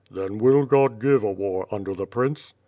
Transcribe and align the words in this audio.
"Then 0.09 0.39
will 0.39 0.65
God 0.65 0.99
give 0.99 1.21
a 1.23 1.31
war 1.31 1.67
under 1.69 1.93
the 1.93 2.07
Prince?" 2.07 2.55